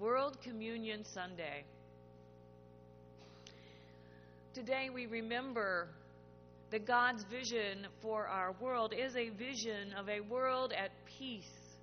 [0.00, 1.64] World Communion Sunday.
[4.54, 5.88] Today we remember
[6.70, 11.76] that God's vision for our world is a vision of a world at peace,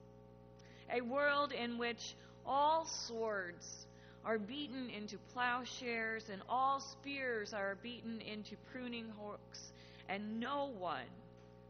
[0.91, 3.85] a world in which all swords
[4.25, 9.71] are beaten into plowshares and all spears are beaten into pruning hooks,
[10.09, 11.09] and no one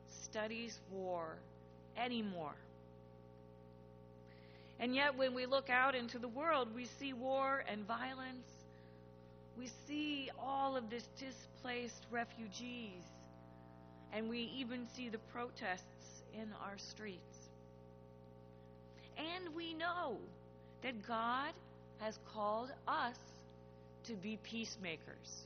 [0.08, 1.38] studies war
[1.98, 2.56] anymore.
[4.80, 8.48] And yet, when we look out into the world, we see war and violence.
[9.58, 13.04] We see all of this displaced refugees.
[14.13, 17.49] And we even see the protests in our streets.
[19.18, 20.18] And we know
[20.82, 21.52] that God
[21.99, 23.18] has called us
[24.05, 25.46] to be peacemakers.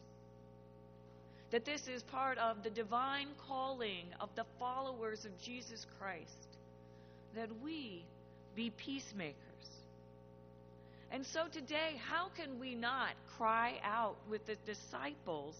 [1.49, 6.47] That this is part of the divine calling of the followers of Jesus Christ.
[7.35, 8.03] That we
[8.55, 9.35] be peacemakers.
[11.11, 15.55] And so today, how can we not cry out with the disciples,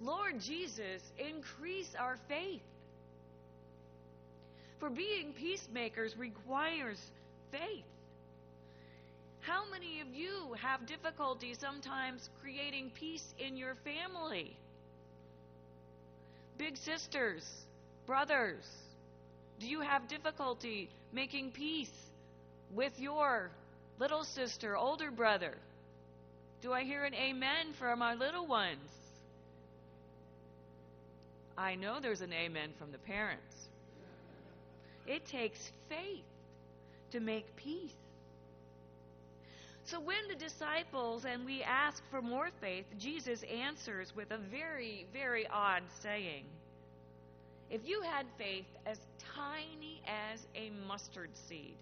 [0.00, 2.62] Lord Jesus, increase our faith?
[4.78, 6.98] For being peacemakers requires
[7.50, 7.84] faith.
[9.40, 14.56] How many of you have difficulty sometimes creating peace in your family?
[16.58, 17.44] Big sisters,
[18.06, 18.64] brothers,
[19.60, 21.92] do you have difficulty making peace
[22.74, 23.50] with your
[23.98, 25.54] little sister, older brother?
[26.62, 28.90] Do I hear an amen from our little ones?
[31.56, 33.68] I know there's an amen from the parents.
[35.06, 35.58] It takes
[35.88, 36.24] faith
[37.10, 37.92] to make peace.
[39.84, 45.06] So when the disciples and we ask for more faith, Jesus answers with a very,
[45.12, 46.44] very odd saying.
[47.72, 48.98] If you had faith as
[49.34, 51.74] tiny as a mustard seed,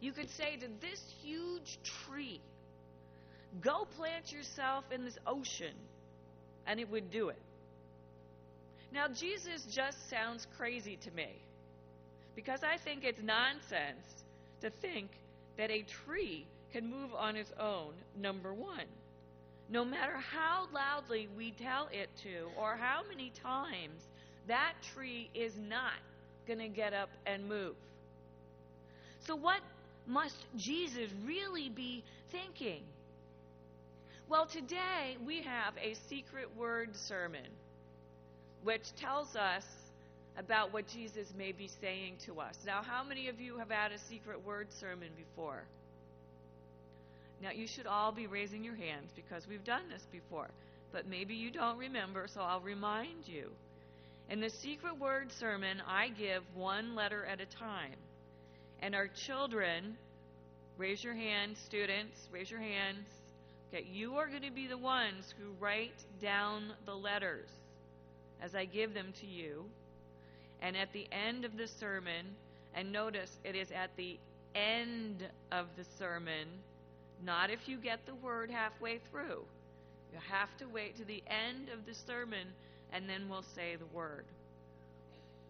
[0.00, 2.40] you could say to this huge tree,
[3.60, 5.74] Go plant yourself in this ocean,
[6.66, 7.40] and it would do it.
[8.92, 11.30] Now, Jesus just sounds crazy to me
[12.34, 14.24] because I think it's nonsense
[14.62, 15.10] to think
[15.56, 18.86] that a tree can move on its own, number one.
[19.68, 24.02] No matter how loudly we tell it to, or how many times
[24.50, 25.92] that tree is not
[26.46, 27.74] going to get up and move.
[29.26, 29.60] So, what
[30.06, 32.02] must Jesus really be
[32.32, 32.82] thinking?
[34.28, 37.46] Well, today we have a secret word sermon
[38.62, 39.64] which tells us
[40.36, 42.56] about what Jesus may be saying to us.
[42.66, 45.62] Now, how many of you have had a secret word sermon before?
[47.42, 50.48] Now, you should all be raising your hands because we've done this before.
[50.92, 53.50] But maybe you don't remember, so I'll remind you.
[54.30, 57.96] In the secret word sermon, I give one letter at a time.
[58.80, 59.96] And our children,
[60.78, 63.08] raise your hands, students, raise your hands.
[63.74, 67.48] Okay, you are going to be the ones who write down the letters
[68.40, 69.64] as I give them to you.
[70.62, 72.24] And at the end of the sermon,
[72.76, 74.16] and notice it is at the
[74.54, 76.46] end of the sermon,
[77.24, 79.42] not if you get the word halfway through.
[80.12, 82.46] You have to wait to the end of the sermon
[82.92, 84.24] and then we'll say the word.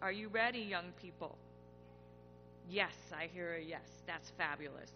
[0.01, 1.37] Are you ready, young people?
[2.69, 3.87] Yes, I hear a yes.
[4.07, 4.89] That's fabulous.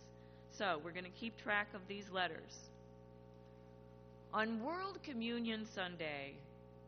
[0.58, 2.70] So, we're going to keep track of these letters.
[4.34, 6.34] On World Communion Sunday,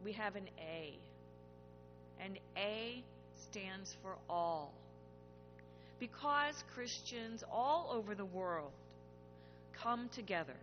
[0.03, 0.94] we have an A.
[2.24, 3.03] And A
[3.50, 4.74] stands for all.
[6.00, 8.72] Because Christians all over the world
[9.74, 10.56] come together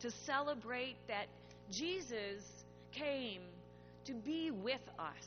[0.00, 1.26] to celebrate that
[1.70, 2.42] Jesus
[2.92, 3.40] came
[4.06, 5.26] to be with us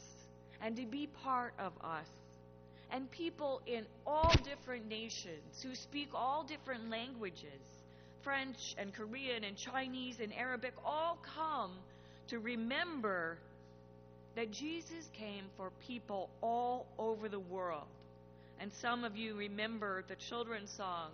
[0.61, 2.07] and to be part of us.
[2.91, 7.61] And people in all different nations who speak all different languages
[8.27, 11.71] French and Korean and Chinese and Arabic all come
[12.27, 13.37] to remember
[14.35, 17.87] that Jesus came for people all over the world.
[18.59, 21.11] And some of you remember the children's song,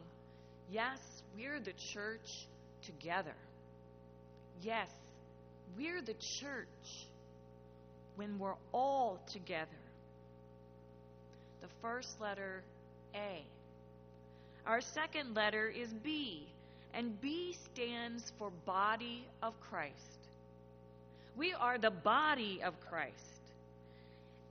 [0.72, 0.98] Yes,
[1.36, 2.48] we're the church
[2.82, 3.36] together.
[4.64, 4.90] Yes,
[5.78, 7.08] we're the church
[8.16, 9.70] when we're all together.
[11.62, 12.64] The first letter,
[13.16, 13.44] A.
[14.66, 16.48] Our second letter is B,
[16.94, 20.20] and B stands for body of Christ.
[21.36, 23.14] We are the body of Christ.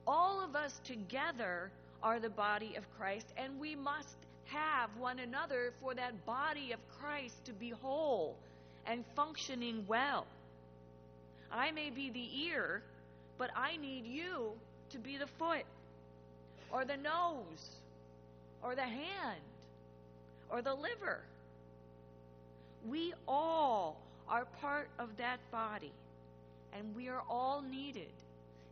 [0.07, 1.71] All of us together
[2.03, 4.17] are the body of Christ, and we must
[4.47, 8.37] have one another for that body of Christ to be whole
[8.87, 10.27] and functioning well.
[11.51, 12.83] I may be the ear,
[13.43, 14.53] but I need you
[14.91, 15.65] to be the foot,
[16.71, 17.81] or the nose,
[18.63, 19.41] or the hand,
[20.49, 21.19] or the liver.
[22.89, 25.91] We all are part of that body,
[26.73, 28.13] and we are all needed.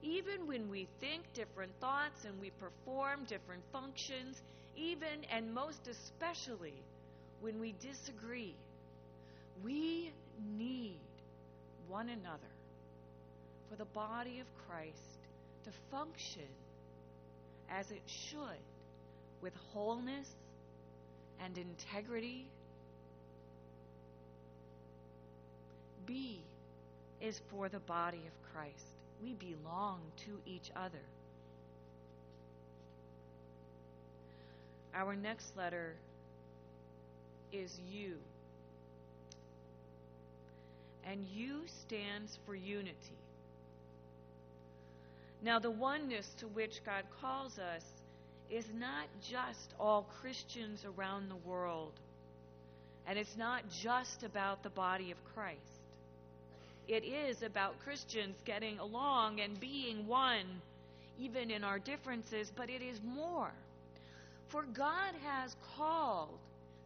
[0.05, 4.41] Even when we think different thoughts and we perform different functions,
[4.77, 6.75] even and most especially
[7.41, 8.55] when we disagree,
[9.65, 10.13] we
[10.57, 11.01] need
[11.89, 12.60] one another
[13.71, 14.97] for the body of Christ
[15.65, 16.49] to function
[17.71, 18.61] as it should
[19.41, 20.29] with wholeness
[21.45, 22.47] and integrity.
[26.07, 26.41] B
[27.21, 28.87] is for the body of Christ.
[29.23, 30.99] We belong to each other.
[34.95, 35.95] Our next letter
[37.53, 38.15] is U.
[41.07, 43.20] And U stands for unity.
[45.43, 47.85] Now, the oneness to which God calls us
[48.51, 51.93] is not just all Christians around the world,
[53.07, 55.59] and it's not just about the body of Christ.
[56.89, 60.45] It is about Christians getting along and being one,
[61.19, 63.53] even in our differences, but it is more.
[64.49, 66.39] For God has called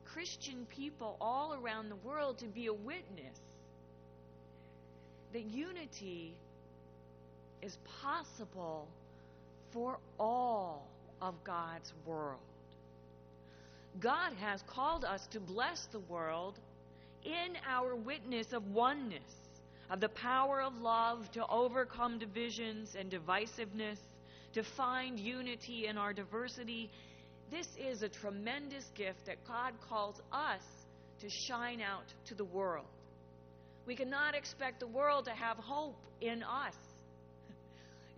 [0.05, 3.39] Christian people all around the world to be a witness
[5.33, 6.35] that unity
[7.65, 8.87] is possible
[9.73, 10.87] for all
[11.23, 12.39] of God's world.
[14.01, 16.59] God has called us to bless the world
[17.25, 19.23] in our witness of oneness,
[19.91, 23.99] of the power of love to overcome divisions and divisiveness,
[24.53, 26.91] to find unity in our diversity.
[27.51, 30.63] This is a tremendous gift that God calls us
[31.21, 32.87] to shine out to the world.
[33.87, 36.75] We cannot expect the world to have hope in us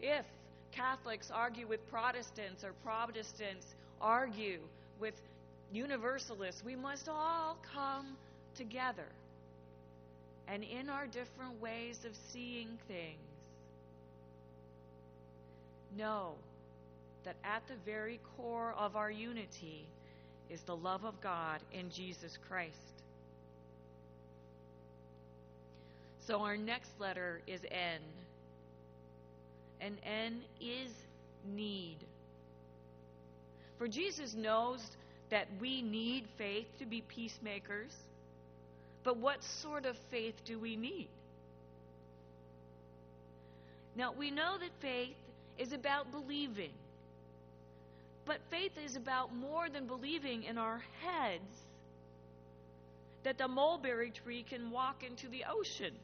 [0.01, 0.25] if
[0.73, 3.67] Catholics argue with Protestants or Protestants
[4.01, 4.59] argue
[5.01, 5.15] with
[5.73, 8.07] Universalists, we must all come
[8.57, 9.09] together.
[10.49, 13.19] And in our different ways of seeing things,
[15.97, 16.33] know
[17.25, 19.87] that at the very core of our unity
[20.51, 22.75] is the love of God in Jesus Christ.
[26.27, 28.01] So our next letter is N
[29.81, 30.91] and N is
[31.55, 31.97] need.
[33.79, 34.81] For Jesus knows
[35.31, 37.93] that we need faith to be peacemakers,
[39.05, 41.09] but what sort of faith do we need?
[43.97, 45.17] Now, we know that faith
[45.59, 46.73] is about believing,
[48.27, 51.67] but faith is about more than believing in our heads
[53.25, 55.95] that the mulberry tree can walk into the ocean.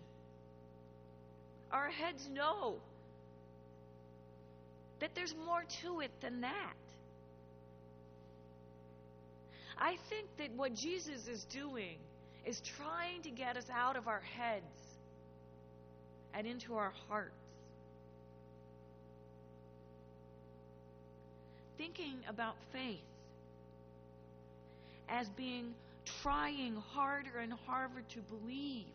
[1.70, 2.76] Our heads know
[5.02, 6.74] that there's more to it than that.
[9.76, 11.96] I think that what Jesus is doing
[12.46, 14.64] is trying to get us out of our heads
[16.32, 17.34] and into our hearts.
[21.78, 23.00] Thinking about faith
[25.08, 25.74] as being
[26.22, 28.86] trying harder and harder to believe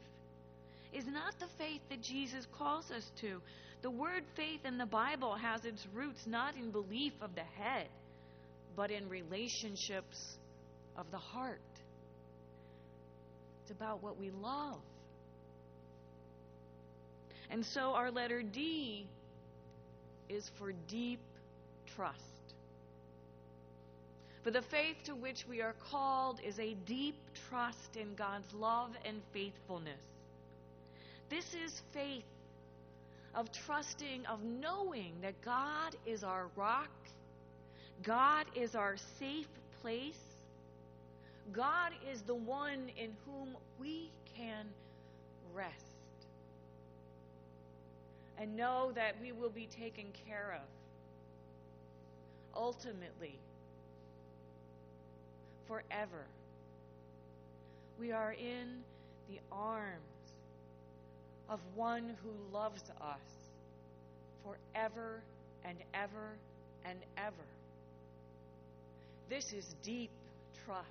[0.94, 3.42] is not the faith that Jesus calls us to.
[3.82, 7.88] The word faith in the Bible has its roots not in belief of the head,
[8.76, 10.38] but in relationships
[10.98, 11.60] of the heart.
[13.64, 14.80] It's about what we love.
[17.50, 19.06] And so our letter D
[20.30, 21.20] is for deep
[21.96, 22.18] trust.
[24.44, 27.18] For the faith to which we are called is a deep
[27.50, 30.00] trust in God's love and faithfulness.
[31.30, 32.24] This is faith
[33.36, 36.90] of trusting, of knowing that God is our rock,
[38.04, 39.48] God is our safe
[39.82, 40.20] place,
[41.52, 44.66] God is the one in whom we can
[45.54, 45.74] rest.
[48.40, 50.68] And know that we will be taken care of.
[52.56, 53.38] Ultimately,
[55.68, 56.26] forever.
[58.00, 58.84] We are in
[59.28, 60.17] the arms
[61.50, 63.38] of one who loves us
[64.44, 65.22] forever
[65.66, 66.38] and ever
[66.86, 67.34] and ever.
[69.30, 70.12] This is deep
[70.66, 70.86] trust.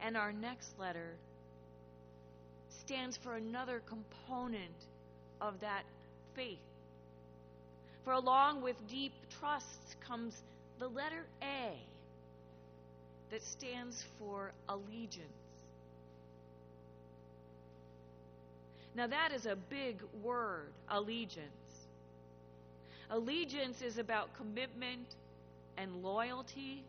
[0.00, 1.14] And our next letter
[2.80, 4.74] stands for another component
[5.40, 5.84] of that
[6.34, 6.58] faith.
[8.04, 10.34] For along with deep trust comes
[10.78, 11.91] the letter A
[13.32, 15.26] that stands for allegiance.
[18.94, 21.48] Now, that is a big word, allegiance.
[23.10, 25.16] Allegiance is about commitment
[25.78, 26.84] and loyalty.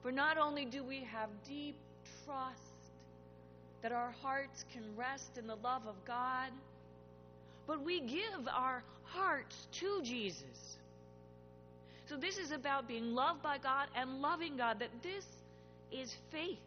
[0.00, 1.74] For not only do we have deep
[2.24, 2.60] trust
[3.82, 6.50] that our hearts can rest in the love of God,
[7.66, 10.76] but we give our hearts to Jesus.
[12.12, 15.24] So this is about being loved by God and loving God, that this
[15.90, 16.58] is faith.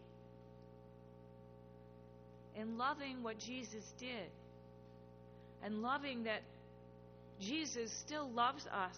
[2.56, 4.32] In loving what Jesus did,
[5.64, 6.42] and loving that
[7.40, 8.98] Jesus still loves us,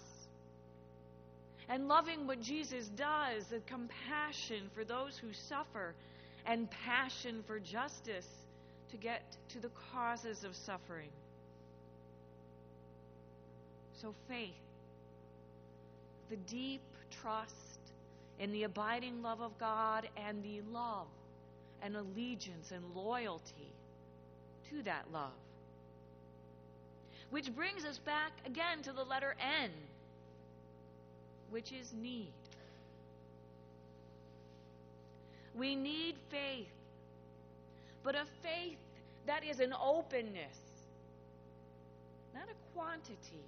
[1.68, 5.96] and loving what Jesus does, the compassion for those who suffer,
[6.46, 8.28] and passion for justice
[8.92, 11.10] to get to the causes of suffering.
[14.02, 14.54] So, faith,
[16.30, 16.82] the deep
[17.22, 17.80] trust
[18.40, 21.08] in the abiding love of God and the love
[21.82, 23.72] and allegiance and loyalty
[24.70, 25.32] to that love.
[27.30, 29.70] Which brings us back again to the letter N,
[31.50, 32.32] which is need.
[35.58, 36.68] We need faith,
[38.04, 38.78] but a faith
[39.26, 40.58] that is an openness,
[42.34, 43.44] not a quantity,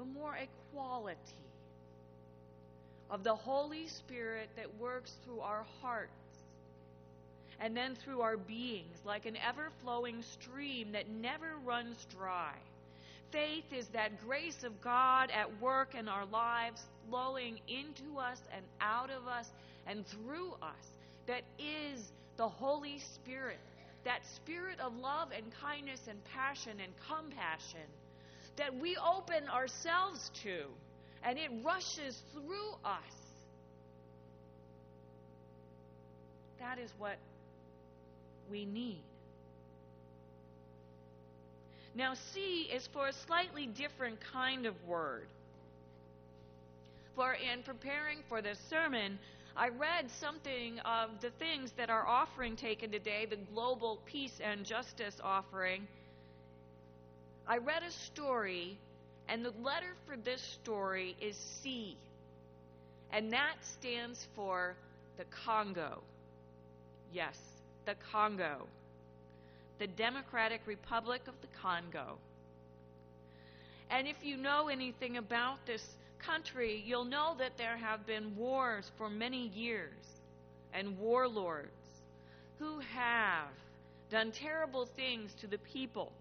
[0.00, 1.18] but more a quality
[3.10, 6.10] of the Holy Spirit that works through our hearts
[7.60, 12.54] and then through our beings like an ever flowing stream that never runs dry.
[13.30, 18.64] Faith is that grace of God at work in our lives, flowing into us and
[18.80, 19.50] out of us
[19.86, 20.94] and through us,
[21.26, 23.58] that is the Holy Spirit,
[24.04, 27.86] that spirit of love and kindness and passion and compassion
[28.56, 30.64] that we open ourselves to
[31.22, 33.14] and it rushes through us.
[36.58, 37.16] That is what
[38.50, 39.02] we need.
[41.94, 45.26] Now, C is for a slightly different kind of word.
[47.16, 49.18] For in preparing for this sermon,
[49.56, 54.64] I read something of the things that our offering taken today, the Global Peace and
[54.64, 55.88] Justice offering.
[57.46, 58.78] I read a story,
[59.28, 61.96] and the letter for this story is C,
[63.12, 64.74] and that stands for
[65.18, 66.02] the Congo.
[67.12, 67.36] Yes,
[67.86, 68.66] the Congo,
[69.78, 72.18] the Democratic Republic of the Congo.
[73.90, 75.84] And if you know anything about this
[76.20, 79.96] country, you'll know that there have been wars for many years
[80.72, 81.70] and warlords
[82.58, 83.48] who have
[84.10, 86.12] done terrible things to the people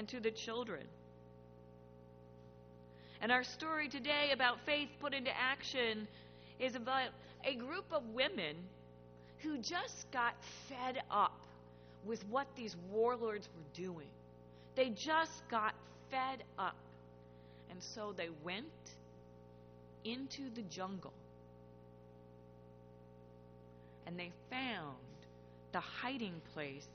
[0.00, 0.80] and to the children.
[3.20, 6.08] And our story today about faith put into action
[6.58, 7.10] is about
[7.44, 8.56] a group of women
[9.40, 10.32] who just got
[10.70, 11.38] fed up
[12.06, 14.06] with what these warlords were doing.
[14.74, 15.74] They just got
[16.10, 16.76] fed up.
[17.70, 18.64] And so they went
[20.02, 21.12] into the jungle.
[24.06, 24.96] And they found
[25.72, 26.88] the hiding place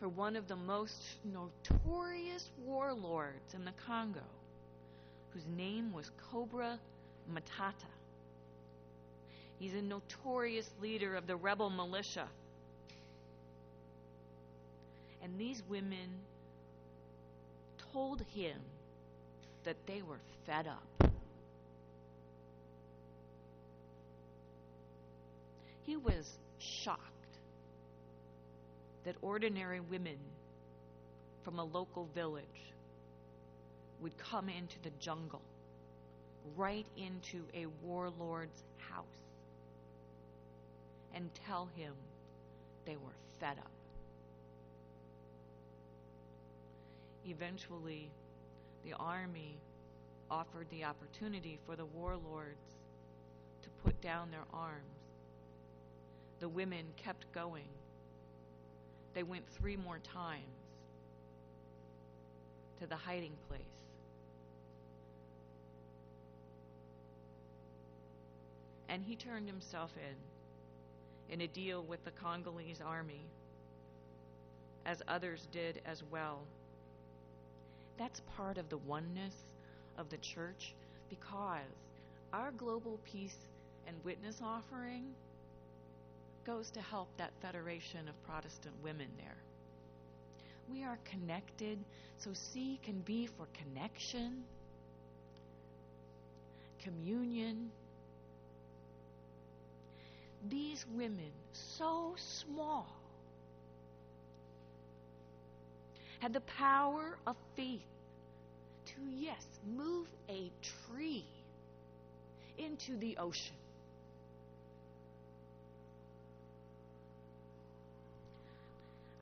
[0.00, 4.24] for one of the most notorious warlords in the Congo,
[5.32, 6.78] whose name was Cobra
[7.30, 7.92] Matata.
[9.58, 12.26] He's a notorious leader of the rebel militia.
[15.22, 16.08] And these women
[17.92, 18.56] told him
[19.64, 21.10] that they were fed up.
[25.84, 26.26] He was
[26.58, 27.19] shocked
[29.04, 30.18] that ordinary women
[31.44, 32.44] from a local village
[34.00, 35.42] would come into the jungle,
[36.56, 39.04] right into a warlord's house,
[41.14, 41.92] and tell him
[42.86, 43.70] they were fed up.
[47.26, 48.10] Eventually,
[48.84, 49.56] the army
[50.30, 52.78] offered the opportunity for the warlords
[53.62, 54.80] to put down their arms.
[56.38, 57.68] The women kept going.
[59.14, 60.44] They went three more times
[62.80, 63.60] to the hiding place.
[68.88, 73.24] And he turned himself in in a deal with the Congolese army,
[74.84, 76.40] as others did as well.
[77.98, 79.36] That's part of the oneness
[79.96, 80.74] of the church
[81.08, 81.60] because
[82.32, 83.36] our global peace
[83.86, 85.04] and witness offering
[86.44, 89.36] goes to help that Federation of Protestant Women there.
[90.72, 91.78] We are connected,
[92.18, 94.44] so C can be for connection,
[96.82, 97.70] communion.
[100.48, 102.86] These women, so small,
[106.20, 107.80] had the power of faith
[108.86, 109.44] to, yes,
[109.76, 110.50] move a
[110.88, 111.24] tree
[112.58, 113.56] into the ocean.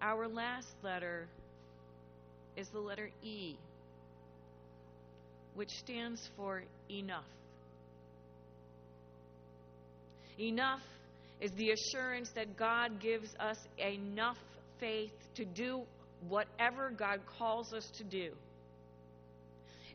[0.01, 1.27] Our last letter
[2.57, 3.57] is the letter E,
[5.55, 7.25] which stands for enough.
[10.39, 10.83] Enough
[11.41, 14.39] is the assurance that God gives us enough
[14.79, 15.83] faith to do
[16.29, 18.31] whatever God calls us to do.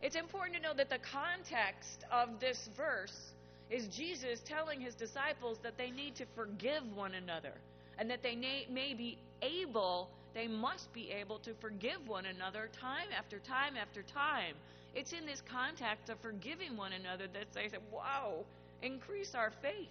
[0.01, 3.31] It's important to know that the context of this verse
[3.69, 7.53] is Jesus telling his disciples that they need to forgive one another
[7.97, 12.69] and that they may, may be able, they must be able to forgive one another
[12.79, 14.55] time after time after time.
[14.95, 18.45] It's in this context of forgiving one another that they say, wow,
[18.81, 19.89] increase our faith.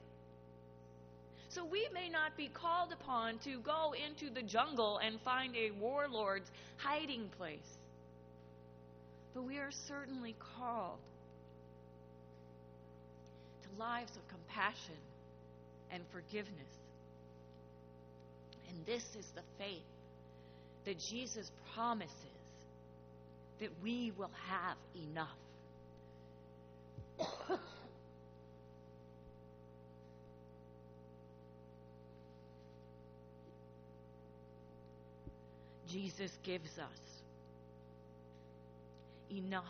[1.48, 5.70] So we may not be called upon to go into the jungle and find a
[5.72, 7.78] warlord's hiding place.
[9.34, 10.98] But we are certainly called
[13.62, 14.96] to lives of compassion
[15.90, 16.81] and forgiveness.
[18.72, 19.82] And this is the faith
[20.84, 22.08] that Jesus promises
[23.60, 24.76] that we will have
[25.10, 25.28] enough.
[35.88, 37.22] Jesus gives us
[39.30, 39.64] enough,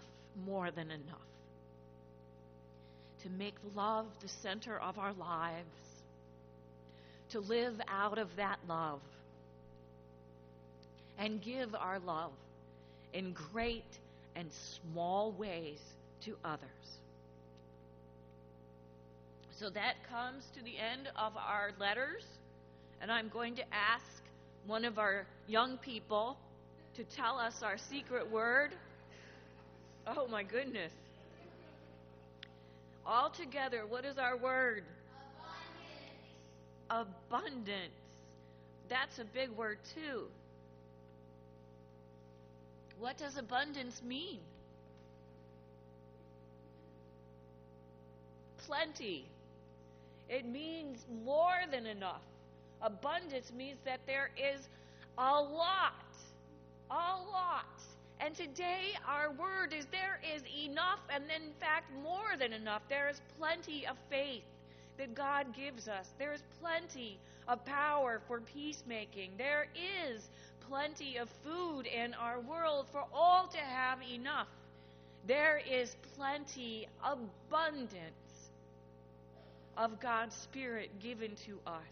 [0.46, 1.18] more than enough,
[3.22, 5.66] to make love the center of our lives
[7.32, 9.00] to live out of that love
[11.18, 12.32] and give our love
[13.12, 13.84] in great
[14.36, 15.78] and small ways
[16.24, 16.68] to others.
[19.58, 22.24] So that comes to the end of our letters,
[23.00, 24.04] and I'm going to ask
[24.66, 26.36] one of our young people
[26.96, 28.70] to tell us our secret word.
[30.06, 30.92] Oh my goodness.
[33.06, 34.84] All together, what is our word?
[36.92, 37.94] Abundance.
[38.88, 40.24] That's a big word, too.
[42.98, 44.38] What does abundance mean?
[48.66, 49.24] Plenty.
[50.28, 52.20] It means more than enough.
[52.80, 54.60] Abundance means that there is
[55.18, 55.94] a lot.
[56.90, 57.64] A lot.
[58.20, 62.82] And today our word is there is enough, and in fact, more than enough.
[62.88, 64.44] There is plenty of faith
[65.02, 66.08] that God gives us.
[66.16, 69.32] There is plenty of power for peacemaking.
[69.36, 70.22] There is
[70.68, 74.46] plenty of food in our world for all to have enough.
[75.26, 78.50] There is plenty, abundance
[79.76, 81.82] of God's Spirit given to us.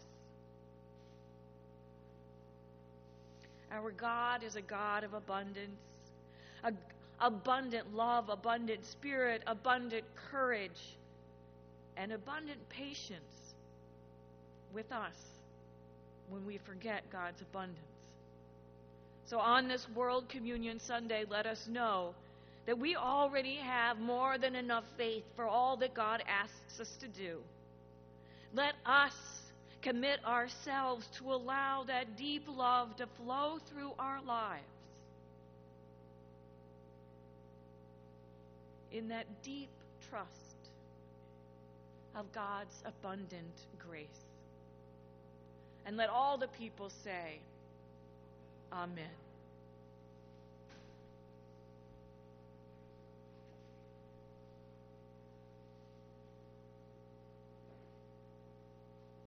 [3.73, 5.81] Our God is a God of abundance,
[6.63, 6.71] a,
[7.19, 10.95] abundant love, abundant spirit, abundant courage
[11.97, 13.53] and abundant patience
[14.73, 15.15] with us
[16.29, 17.77] when we forget God's abundance.
[19.25, 22.13] So, on this World Communion Sunday, let us know
[22.65, 27.07] that we already have more than enough faith for all that God asks us to
[27.07, 27.37] do.
[28.53, 29.13] Let us
[29.81, 34.63] commit ourselves to allow that deep love to flow through our lives.
[38.91, 39.69] In that deep
[40.09, 40.50] trust
[42.15, 44.25] of God's abundant grace.
[45.85, 47.39] And let all the people say,
[48.71, 49.05] Amen.